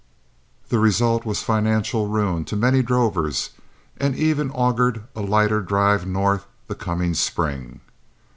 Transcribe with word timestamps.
The 0.69 0.79
result 0.79 1.25
was 1.27 1.43
financial 1.43 2.07
ruin 2.07 2.43
to 2.45 2.55
many 2.55 2.81
drovers, 2.81 3.51
and 3.97 4.15
even 4.15 4.49
augured 4.49 5.03
a 5.15 5.21
lighter 5.21 5.61
drive 5.61 6.07
north 6.07 6.47
the 6.67 6.73
coming 6.73 7.13
spring. 7.13 7.81